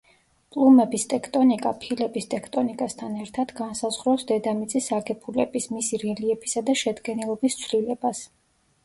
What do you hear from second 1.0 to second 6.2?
ტექტონიკა, ფილების ტექტონიკასთან ერთად, განსაზღვრავს დედამიწის აგებულების, მისი